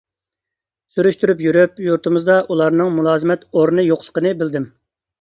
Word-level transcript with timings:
سۈرۈشتۈرۈپ 0.95 1.43
يۈرۈپ، 1.47 1.83
يۇرتىمىزدا 1.89 2.39
ئۇلارنىڭ 2.49 2.93
مۇلازىمەت 2.99 3.49
ئورنى 3.55 3.89
يوقلۇقىنى 3.93 4.37
بىلدىم. 4.43 4.71